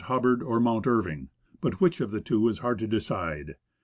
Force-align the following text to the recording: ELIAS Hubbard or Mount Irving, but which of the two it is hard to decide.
ELIAS 0.01 0.07
Hubbard 0.07 0.41
or 0.41 0.59
Mount 0.59 0.87
Irving, 0.87 1.29
but 1.61 1.79
which 1.79 2.01
of 2.01 2.09
the 2.09 2.19
two 2.21 2.47
it 2.47 2.49
is 2.49 2.57
hard 2.61 2.79
to 2.79 2.87
decide. 2.87 3.53